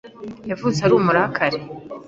Yavutse 0.49 0.79
ari 0.85 0.93
umurakare 0.99 1.59